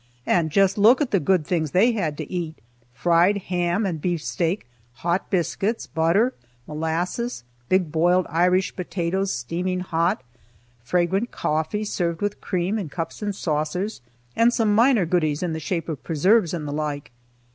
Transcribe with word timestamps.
And 0.25 0.49
just 0.49 0.79
look 0.79 0.99
at 0.99 1.11
the 1.11 1.19
good 1.19 1.45
things 1.45 1.69
they 1.69 1.91
had 1.91 2.17
to 2.17 2.31
eat! 2.33 2.57
Fried 2.91 3.37
ham 3.37 3.85
and 3.85 4.01
beefsteak, 4.01 4.65
hot 4.93 5.29
biscuits, 5.29 5.85
butter, 5.85 6.33
molasses, 6.65 7.43
big 7.69 7.91
boiled 7.91 8.25
Irish 8.27 8.75
potatoes 8.75 9.31
steaming 9.31 9.81
hot, 9.81 10.23
fragrant 10.81 11.29
coffee 11.29 11.83
served 11.83 12.19
with 12.19 12.41
cream, 12.41 12.79
in 12.79 12.89
cups 12.89 13.21
and 13.21 13.35
saucers, 13.35 14.01
and 14.35 14.51
some 14.51 14.73
minor 14.73 15.05
goodies 15.05 15.43
in 15.43 15.53
the 15.53 15.59
shape 15.59 15.87
of 15.87 16.01
preserves 16.03 16.51
and 16.51 16.67
the 16.67 16.73
like. 16.73 17.11